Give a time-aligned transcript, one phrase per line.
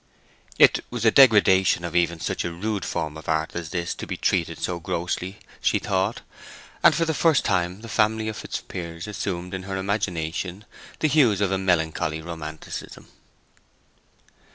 [0.57, 4.07] It was a degradation of even such a rude form of art as this to
[4.07, 6.21] be treatad so grossly, she thought,
[6.81, 10.65] and for the first time the family of Fitzpiers assumed in her imagination
[11.01, 13.09] the hues of a melancholy romanticism.